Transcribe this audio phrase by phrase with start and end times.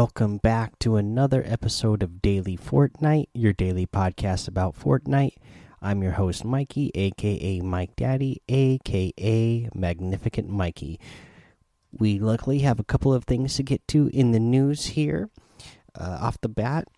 [0.00, 5.34] Welcome back to another episode of Daily Fortnite, your daily podcast about Fortnite.
[5.82, 10.98] I'm your host, Mikey, aka Mike Daddy, aka Magnificent Mikey.
[11.92, 15.28] We luckily have a couple of things to get to in the news here.
[15.94, 16.88] Uh, off the bat,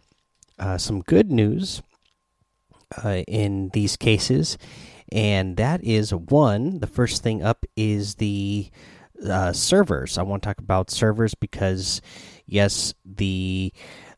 [0.60, 1.82] uh, some good news
[3.04, 4.58] uh, in these cases,
[5.10, 6.78] and that is one.
[6.78, 8.70] The first thing up is the
[9.28, 10.18] uh, servers.
[10.18, 12.00] I want to talk about servers because,
[12.52, 13.72] yes, the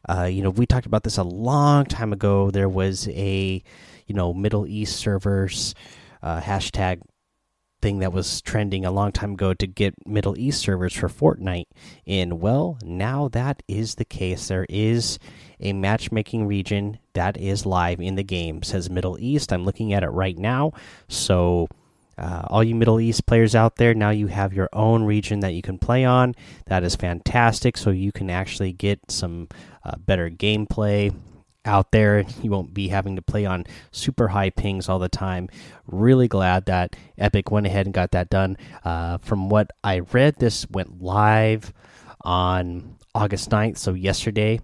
[0.09, 2.51] uh, you know we talked about this a long time ago.
[2.51, 3.63] There was a
[4.07, 5.75] you know Middle East servers
[6.23, 7.01] uh, hashtag
[7.81, 11.67] thing that was trending a long time ago to get Middle East servers for Fortnite
[12.07, 12.41] in.
[12.41, 14.49] Well, now that is the case.
[14.49, 15.19] There is
[15.61, 18.59] a matchmaking region that is live in the game.
[18.59, 19.53] It says Middle East.
[19.53, 20.73] I'm looking at it right now.
[21.09, 21.69] So
[22.17, 25.55] uh, all you Middle East players out there, now you have your own region that
[25.55, 26.35] you can play on.
[26.67, 27.77] That is fantastic.
[27.77, 29.49] So you can actually get some
[29.85, 31.15] uh, better gameplay
[31.65, 32.25] out there.
[32.43, 35.49] You won't be having to play on super high pings all the time.
[35.87, 38.57] Really glad that Epic went ahead and got that done.
[38.85, 41.73] Uh, from what I read, this went live
[42.25, 44.61] on August 9th, so yesterday.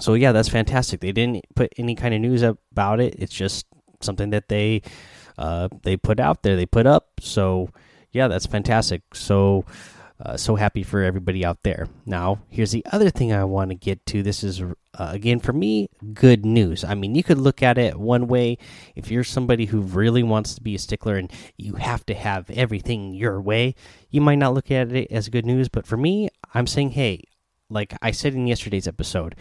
[0.00, 1.00] So, yeah, that's fantastic.
[1.00, 3.16] They didn't put any kind of news about it.
[3.18, 3.66] It's just
[4.00, 4.82] something that they
[5.38, 7.20] uh, they put out there, they put up.
[7.20, 7.70] So
[8.12, 9.02] yeah, that's fantastic.
[9.14, 9.64] So
[10.20, 11.86] uh, so happy for everybody out there.
[12.04, 14.22] Now, here's the other thing I want to get to.
[14.22, 16.82] This is uh, again for me good news.
[16.82, 18.58] I mean, you could look at it one way
[18.96, 22.50] if you're somebody who really wants to be a stickler and you have to have
[22.50, 23.76] everything your way.
[24.10, 27.22] You might not look at it as good news, but for me, I'm saying, hey,
[27.70, 29.36] like I said in yesterday's episode,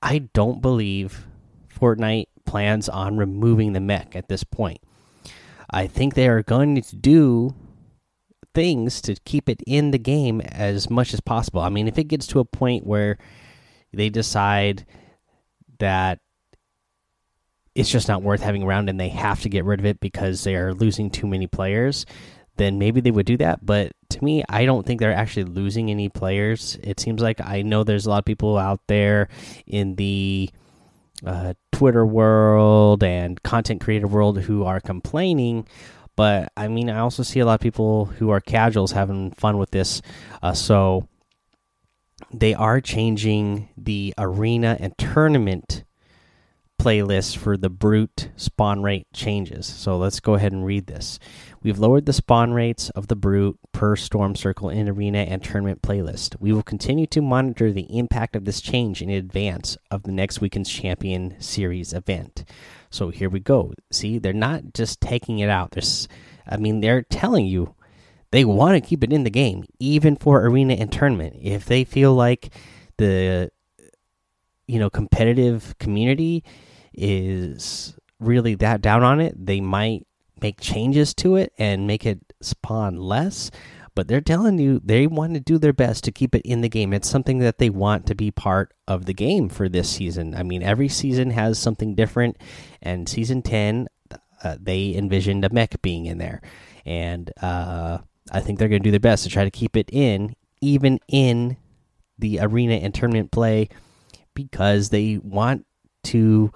[0.00, 1.26] I don't believe
[1.76, 4.80] Fortnite plans on removing the mech at this point.
[5.70, 7.54] I think they are going to do
[8.54, 11.60] things to keep it in the game as much as possible.
[11.60, 13.18] I mean, if it gets to a point where
[13.92, 14.86] they decide
[15.78, 16.18] that
[17.74, 20.42] it's just not worth having around and they have to get rid of it because
[20.44, 22.04] they are losing too many players,
[22.56, 23.64] then maybe they would do that.
[23.64, 26.76] But to me, I don't think they're actually losing any players.
[26.82, 29.28] It seems like I know there's a lot of people out there
[29.66, 30.50] in the
[31.24, 35.66] uh, Twitter world and content creator world who are complaining.
[36.16, 39.58] But I mean, I also see a lot of people who are casuals having fun
[39.58, 40.02] with this.
[40.42, 41.08] Uh, so
[42.32, 45.84] they are changing the arena and tournament
[46.80, 49.66] playlist for the brute spawn rate changes.
[49.66, 51.18] So let's go ahead and read this.
[51.62, 55.82] We've lowered the spawn rates of the brute per storm circle in arena and tournament
[55.82, 56.36] playlist.
[56.40, 60.40] We will continue to monitor the impact of this change in advance of the next
[60.40, 62.44] weekend's champion series event.
[62.88, 63.74] So here we go.
[63.92, 65.72] See, they're not just taking it out.
[65.72, 66.08] There's
[66.46, 67.74] I mean, they're telling you
[68.30, 71.36] they want to keep it in the game even for arena and tournament.
[71.42, 72.54] If they feel like
[72.96, 73.50] the
[74.66, 76.42] you know competitive community
[76.92, 80.06] is really that down on it, they might
[80.40, 83.50] make changes to it and make it spawn less.
[83.94, 86.68] But they're telling you they want to do their best to keep it in the
[86.68, 86.92] game.
[86.92, 90.34] It's something that they want to be part of the game for this season.
[90.34, 92.38] I mean, every season has something different,
[92.80, 93.88] and season 10,
[94.42, 96.40] uh, they envisioned a mech being in there.
[96.86, 97.98] And uh,
[98.32, 101.00] I think they're going to do their best to try to keep it in, even
[101.08, 101.56] in
[102.18, 103.68] the arena and tournament play,
[104.34, 105.66] because they want
[106.04, 106.52] to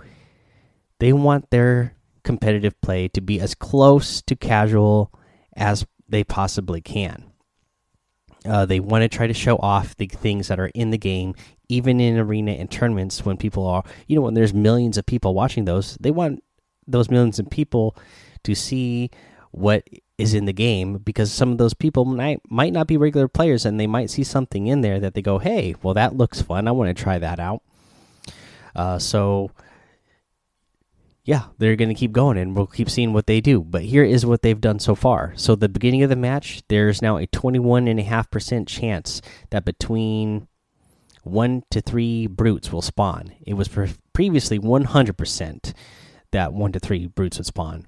[1.01, 5.13] they want their competitive play to be as close to casual
[5.57, 7.31] as they possibly can.
[8.47, 11.35] Uh, they want to try to show off the things that are in the game,
[11.69, 15.35] even in arena and tournaments when people are, you know, when there's millions of people
[15.35, 16.43] watching those, they want
[16.87, 17.97] those millions of people
[18.43, 19.11] to see
[19.51, 19.89] what
[20.19, 23.65] is in the game because some of those people might might not be regular players
[23.65, 26.69] and they might see something in there that they go, "Hey, well that looks fun.
[26.69, 27.63] I want to try that out."
[28.77, 29.51] Uh, so
[31.25, 33.63] yeah, they're going to keep going and we'll keep seeing what they do.
[33.63, 35.33] But here is what they've done so far.
[35.37, 40.49] So, the beginning of the match, there's now a 21.5% chance that between
[41.23, 43.33] one to three brutes will spawn.
[43.47, 43.71] It was
[44.13, 45.73] previously 100%
[46.31, 47.87] that one to three brutes would spawn.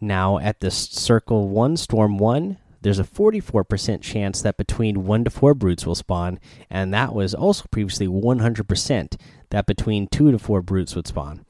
[0.00, 5.30] Now, at the circle one, storm one, there's a 44% chance that between one to
[5.30, 6.38] four brutes will spawn.
[6.70, 9.20] And that was also previously 100%
[9.50, 11.44] that between two to four brutes would spawn.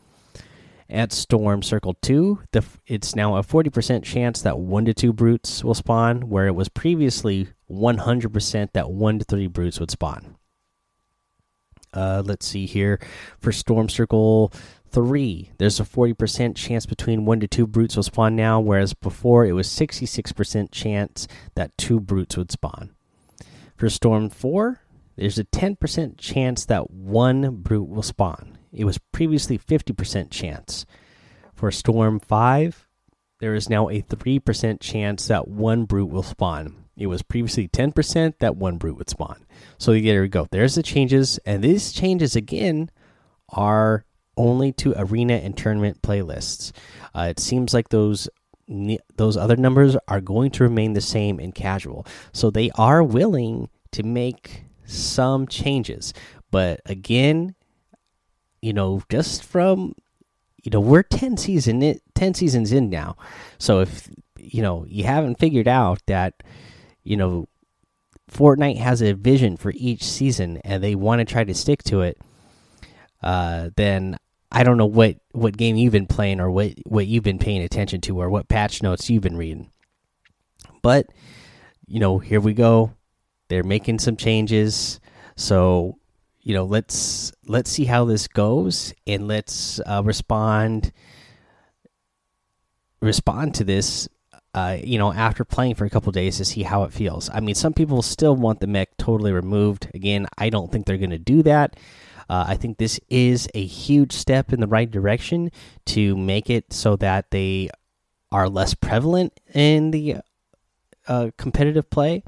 [0.90, 5.62] At Storm Circle 2, the, it's now a 40% chance that 1 to 2 brutes
[5.62, 10.36] will spawn, where it was previously 100% that 1 to 3 brutes would spawn.
[11.92, 12.98] Uh, let's see here.
[13.38, 14.50] For Storm Circle
[14.90, 19.44] 3, there's a 40% chance between 1 to 2 brutes will spawn now, whereas before
[19.44, 22.94] it was 66% chance that 2 brutes would spawn.
[23.76, 24.80] For Storm 4,
[25.16, 28.57] there's a 10% chance that one brute will spawn.
[28.72, 30.86] It was previously 50% chance.
[31.54, 32.88] For Storm 5,
[33.40, 36.84] there is now a 3% chance that one brute will spawn.
[36.96, 39.46] It was previously 10% that one brute would spawn.
[39.78, 40.46] So there we go.
[40.50, 41.38] There's the changes.
[41.46, 42.90] And these changes, again,
[43.50, 44.04] are
[44.36, 46.72] only to arena and tournament playlists.
[47.14, 48.28] Uh, it seems like those
[49.16, 52.06] those other numbers are going to remain the same in casual.
[52.32, 56.12] So they are willing to make some changes.
[56.50, 57.54] But again,
[58.62, 59.94] you know, just from
[60.64, 63.16] you know, we're 10 season it 10 seasons in now.
[63.58, 64.08] So if
[64.38, 66.42] you know, you haven't figured out that
[67.04, 67.46] you know,
[68.30, 72.02] Fortnite has a vision for each season and they want to try to stick to
[72.02, 72.18] it,
[73.22, 74.18] uh, then
[74.50, 77.62] I don't know what what game you've been playing or what what you've been paying
[77.62, 79.70] attention to or what patch notes you've been reading.
[80.82, 81.06] But
[81.86, 82.92] you know, here we go.
[83.48, 85.00] They're making some changes.
[85.36, 85.98] So,
[86.48, 90.92] you know, let's let's see how this goes and let's uh, respond
[93.02, 94.08] respond to this
[94.54, 97.28] uh, you know, after playing for a couple days to see how it feels.
[97.34, 99.88] I mean, some people still want the mech totally removed.
[99.92, 101.76] Again, I don't think they're going to do that.
[102.30, 105.50] Uh, I think this is a huge step in the right direction
[105.86, 107.68] to make it so that they
[108.32, 110.16] are less prevalent in the
[111.06, 112.22] uh, competitive play.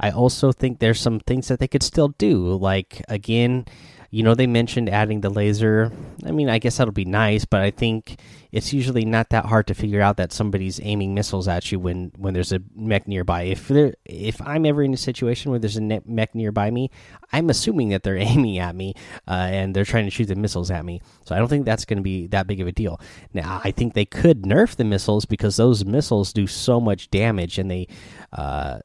[0.00, 3.66] I also think there's some things that they could still do, like again,
[4.14, 5.90] you know, they mentioned adding the laser.
[6.24, 8.20] I mean, I guess that'll be nice, but I think
[8.52, 12.12] it's usually not that hard to figure out that somebody's aiming missiles at you when
[12.16, 13.42] when there's a mech nearby.
[13.42, 16.92] If there, if I'm ever in a situation where there's a mech nearby me,
[17.32, 18.94] I'm assuming that they're aiming at me
[19.26, 21.00] uh, and they're trying to shoot the missiles at me.
[21.24, 23.00] So I don't think that's going to be that big of a deal.
[23.32, 27.58] Now, I think they could nerf the missiles because those missiles do so much damage
[27.58, 27.88] and they
[28.32, 28.78] uh,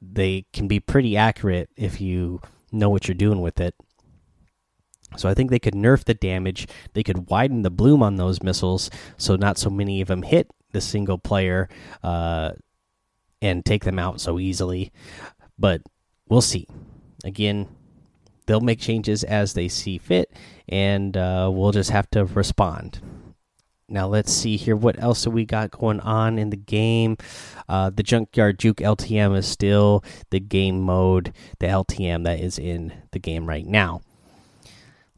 [0.00, 2.40] they can be pretty accurate if you
[2.72, 3.74] know what you're doing with it.
[5.16, 6.68] So I think they could nerf the damage.
[6.94, 10.50] They could widen the bloom on those missiles, so not so many of them hit
[10.72, 11.68] the single player
[12.02, 12.52] uh,
[13.42, 14.92] and take them out so easily.
[15.58, 15.82] But
[16.28, 16.68] we'll see.
[17.24, 17.68] Again,
[18.46, 20.32] they'll make changes as they see fit,
[20.68, 23.00] and uh, we'll just have to respond.
[23.90, 24.76] Now let's see here.
[24.76, 27.16] What else have we got going on in the game?
[27.68, 32.92] Uh, the Junkyard Juke LTM is still the game mode, the LTM that is in
[33.10, 34.02] the game right now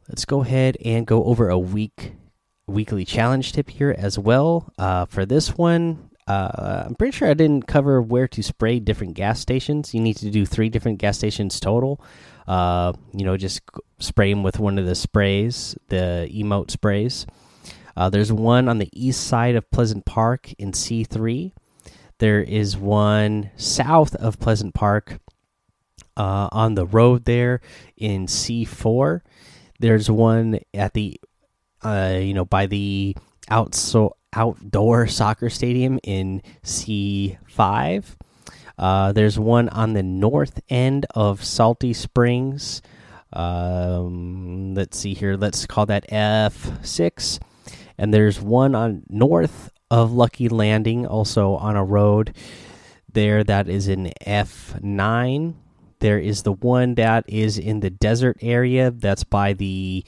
[0.09, 2.13] let's go ahead and go over a week
[2.67, 4.71] weekly challenge tip here as well.
[4.77, 9.15] Uh, for this one, uh, I'm pretty sure I didn't cover where to spray different
[9.15, 9.93] gas stations.
[9.93, 12.01] You need to do three different gas stations total.
[12.47, 13.61] Uh, you know, just
[13.99, 17.25] spray them with one of the sprays, the emote sprays.
[17.95, 21.51] Uh, there's one on the east side of Pleasant Park in C3.
[22.19, 25.19] There is one south of Pleasant Park
[26.15, 27.61] uh, on the road there
[27.97, 29.21] in C4
[29.83, 31.19] there's one at the,
[31.83, 33.15] uh, you know, by the
[33.51, 38.15] outso outdoor soccer stadium in C5.
[38.77, 42.81] Uh, there's one on the north end of Salty Springs.
[43.33, 45.35] Um, let's see here.
[45.35, 47.39] Let's call that F6.
[48.03, 52.35] And there's one on north of Lucky Landing, also on a road
[53.09, 55.53] there that is in F9.
[55.99, 58.91] There is the one that is in the desert area.
[58.91, 60.03] That's by the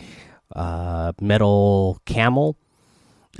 [0.54, 2.58] uh, metal camel.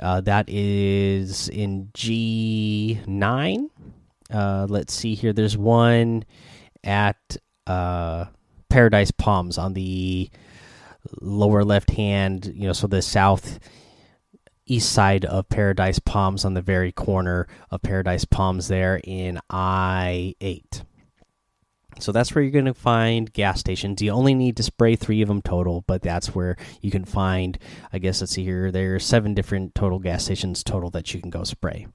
[0.00, 3.68] Uh, that is in G9.
[4.32, 5.34] Uh, let's see here.
[5.34, 6.24] There's one
[6.82, 7.36] at
[7.66, 8.24] uh,
[8.70, 10.30] Paradise Palms on the
[11.20, 13.58] lower left hand, you know, so the south
[14.66, 20.34] east side of Paradise Palms on the very corner of Paradise Palms there in I
[20.40, 20.82] 8.
[21.98, 24.02] So that's where you're going to find gas stations.
[24.02, 27.58] You only need to spray three of them total, but that's where you can find.
[27.92, 28.70] I guess let's see here.
[28.70, 31.86] There are seven different total gas stations total that you can go spray.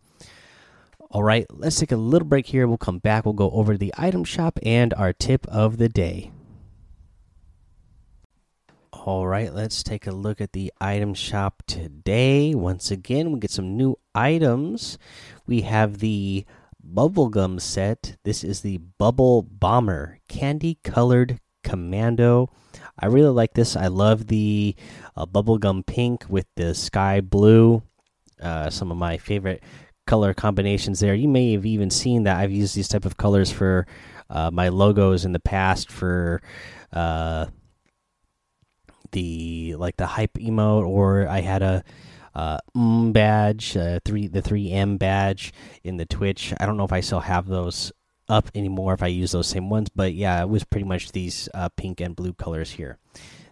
[1.12, 2.68] All right, let's take a little break here.
[2.68, 3.25] We'll come back.
[3.25, 6.32] We'll go over the item shop and our tip of the day.
[8.93, 12.53] All right, let's take a look at the item shop today.
[12.53, 14.98] Once again, we get some new items.
[15.48, 16.45] We have the
[16.86, 18.17] bubblegum set.
[18.24, 22.51] This is the Bubble Bomber candy colored commando.
[23.00, 23.75] I really like this.
[23.75, 24.75] I love the
[25.15, 27.81] uh, bubblegum pink with the sky blue.
[28.41, 29.63] Uh, some of my favorite
[30.05, 31.15] color combinations there.
[31.15, 33.88] You may have even seen that I've used these type of colors for
[34.29, 36.41] uh, my logos in the past for
[36.91, 37.45] uh,
[39.12, 41.84] the like the hype emote, or I had a
[42.34, 45.53] uh, M badge, uh, three the three M badge
[45.84, 46.53] in the Twitch.
[46.60, 47.91] I don't know if I still have those
[48.30, 49.89] up anymore if I use those same ones.
[49.89, 52.98] But yeah, it was pretty much these uh, pink and blue colors here.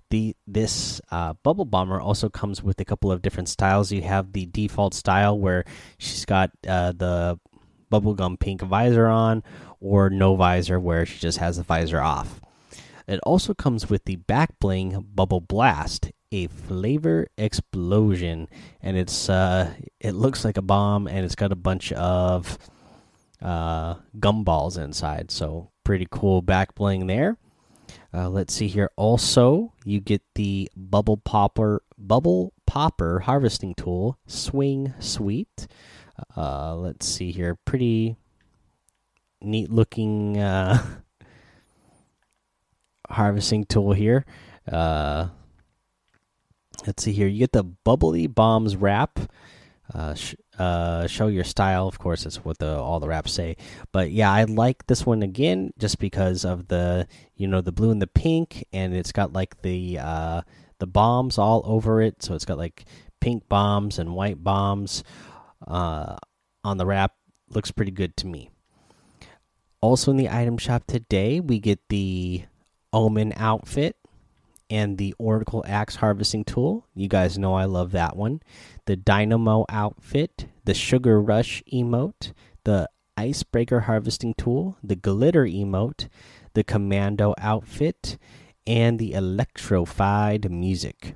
[0.10, 3.92] The this uh, bubble bomber also comes with a couple of different styles.
[3.92, 5.66] You have the default style where
[5.98, 7.40] she's got uh, the
[7.92, 9.44] bubblegum pink visor on,
[9.80, 12.42] or no visor where she just has the visor off.
[13.10, 18.48] It also comes with the back bling bubble blast, a flavor explosion,
[18.84, 22.60] and it's uh, it looks like a bomb, and it's got a bunch of
[23.42, 25.32] uh, gumballs inside.
[25.32, 27.38] So pretty cool back bling there.
[28.14, 28.92] Uh, let's see here.
[28.96, 35.68] Also, you get the bubble popper bubble popper harvesting tool, swing sweet.
[36.38, 37.58] Uh, let's see here.
[37.66, 38.18] Pretty
[39.42, 40.86] neat looking uh,
[43.10, 44.26] harvesting tool here.
[44.72, 45.28] Uh,
[46.86, 47.28] let's see here.
[47.28, 49.20] You get the bubbly bombs wrap.
[49.94, 51.88] Uh, sh uh, show your style.
[51.88, 53.56] Of course, that's what the all the wraps say.
[53.92, 57.92] But yeah, I like this one again just because of the you know the blue
[57.92, 60.42] and the pink, and it's got like the uh,
[60.80, 62.22] the bombs all over it.
[62.22, 62.86] So it's got like
[63.22, 65.04] pink bombs and white bombs
[65.66, 66.18] uh,
[66.64, 67.14] on the wrap.
[67.50, 68.50] Looks pretty good to me.
[69.82, 72.44] Also in the item shop today, we get the
[72.94, 73.96] Omen outfit
[74.70, 76.86] and the Oracle Axe harvesting tool.
[76.96, 78.42] You guys know I love that one.
[78.86, 86.08] The Dynamo outfit, the Sugar Rush emote, the Icebreaker harvesting tool, the Glitter emote,
[86.54, 88.18] the Commando outfit,
[88.66, 91.16] and the Electrified music.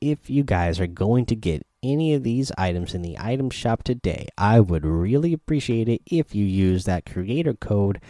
[0.00, 3.82] If you guys are going to get any of these items in the item shop
[3.82, 8.00] today, I would really appreciate it if you use that creator code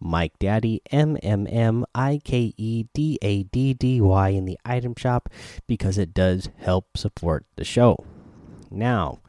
[0.00, 4.58] Mike Daddy M M M I K E D A D D Y in the
[4.64, 5.28] item shop
[5.66, 8.04] because it does help support the show.
[8.70, 9.20] Now,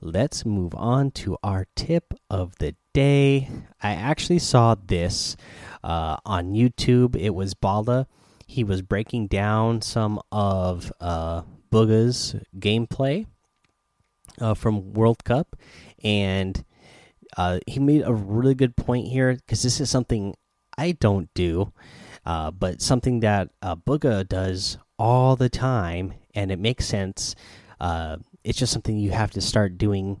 [0.00, 3.48] let's move on to our tip of the day.
[3.82, 5.36] I actually saw this
[5.82, 7.16] uh, on YouTube.
[7.16, 8.06] It was Bala.
[8.46, 13.26] He was breaking down some of uh, Bugha's gameplay
[14.38, 15.56] uh, from World Cup,
[16.04, 16.64] and
[17.36, 20.34] uh, he made a really good point here because this is something
[20.76, 21.72] I don't do,
[22.26, 27.34] uh, but something that uh, Bugha does all the time, and it makes sense.
[27.80, 30.20] Uh, it's just something you have to start doing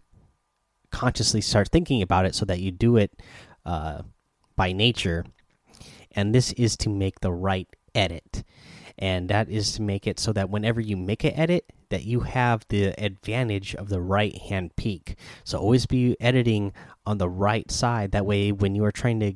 [0.90, 3.12] consciously, start thinking about it so that you do it
[3.64, 4.02] uh,
[4.56, 5.24] by nature.
[6.12, 8.44] And this is to make the right edit
[8.98, 12.20] and that is to make it so that whenever you make an edit that you
[12.20, 15.16] have the advantage of the right hand peek.
[15.44, 16.72] So always be editing
[17.04, 18.12] on the right side.
[18.12, 19.34] That way when you are trying to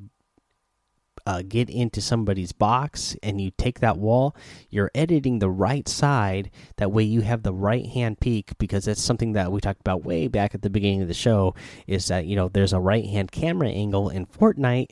[1.26, 4.36] uh, get into somebody's box and you take that wall
[4.70, 6.50] you're editing the right side.
[6.76, 10.04] That way you have the right hand peek because that's something that we talked about
[10.04, 11.54] way back at the beginning of the show
[11.86, 14.90] is that you know there's a right hand camera angle in fortnite.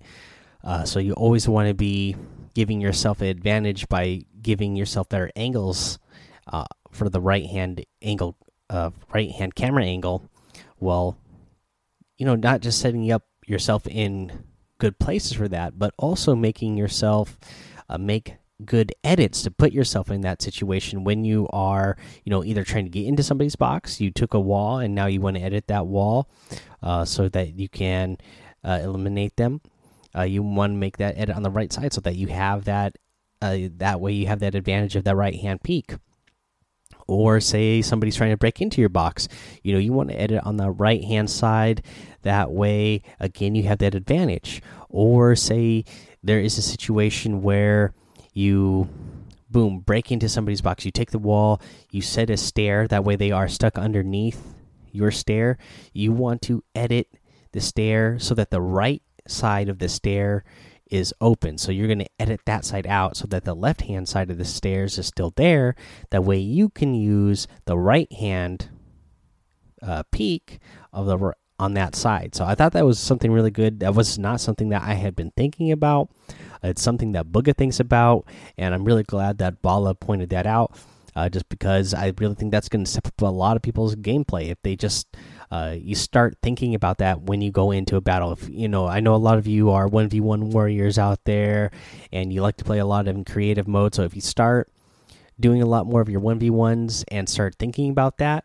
[0.63, 2.17] Uh, so you always want to be
[2.55, 5.99] giving yourself an advantage by giving yourself better angles
[6.47, 8.37] uh, for the right hand angle,
[8.71, 10.29] uh, right hand camera angle.
[10.79, 11.19] Well,
[12.17, 14.45] you know, not just setting up yourself in
[14.79, 17.39] good places for that, but also making yourself
[17.89, 22.45] uh, make good edits to put yourself in that situation when you are, you know,
[22.45, 25.37] either trying to get into somebody's box, you took a wall, and now you want
[25.37, 26.29] to edit that wall
[26.83, 28.17] uh, so that you can
[28.63, 29.61] uh, eliminate them
[30.17, 32.65] uh, you want to make that edit on the right side so that you have
[32.65, 32.97] that
[33.43, 35.95] uh, that way you have that advantage of that right hand peek
[37.07, 39.29] or say somebody's trying to break into your box.
[39.63, 41.83] You know you want to edit on the right hand side.
[42.23, 44.63] That way again you have that advantage.
[44.89, 45.85] Or say
[46.23, 47.93] there is a situation where
[48.33, 48.89] you
[49.51, 50.85] boom break into somebody's box.
[50.85, 52.89] You take the wall you set a stair.
[52.89, 54.43] That way they are stuck underneath
[54.93, 55.59] your stair.
[55.93, 57.09] You want to edit
[57.53, 60.45] the stair so that the right side of the stair
[60.91, 61.59] is open.
[61.59, 64.39] So you're going to edit that side out so that the left hand side of
[64.39, 65.75] the stairs is still there.
[66.11, 68.71] That way you can use the right hand
[69.83, 70.61] uh, peek
[70.93, 72.35] of the on that side.
[72.35, 73.81] So I thought that was something really good.
[73.81, 76.11] That was not something that I had been thinking about.
[76.63, 78.27] It's something that Bugha thinks about,
[78.57, 80.77] and I'm really glad that Bala pointed that out.
[81.17, 83.95] Uh, just because I really think that's going to step up a lot of people's
[83.95, 85.17] gameplay if they just
[85.55, 88.33] uh, you start thinking about that when you go into a battle.
[88.33, 91.23] If you know, I know a lot of you are one v one warriors out
[91.27, 91.71] there,
[92.13, 93.95] and you like to play a lot in creative mode.
[93.95, 94.69] So if you start
[95.39, 98.45] doing a lot more of your one v ones and start thinking about that.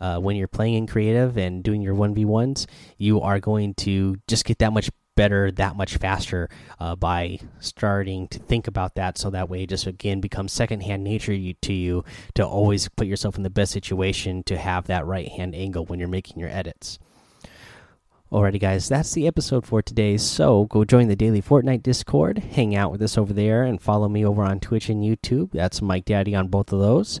[0.00, 2.66] Uh, when you're playing in creative and doing your 1v1s,
[2.98, 8.28] you are going to just get that much better that much faster uh, by starting
[8.28, 12.04] to think about that so that way it just again becomes secondhand nature to you
[12.34, 15.98] to always put yourself in the best situation to have that right hand angle when
[15.98, 16.98] you're making your edits
[18.32, 20.16] Alrighty, guys, that's the episode for today.
[20.16, 24.08] So go join the daily Fortnite Discord, hang out with us over there, and follow
[24.08, 25.52] me over on Twitch and YouTube.
[25.52, 27.20] That's Mike Daddy on both of those.